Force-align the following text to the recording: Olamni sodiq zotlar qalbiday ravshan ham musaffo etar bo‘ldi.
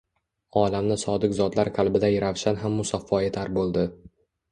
Olamni 0.59 0.95
sodiq 1.01 1.35
zotlar 1.39 1.69
qalbiday 1.75 2.17
ravshan 2.23 2.57
ham 2.63 2.79
musaffo 2.79 3.21
etar 3.27 3.53
bo‘ldi. 3.59 3.85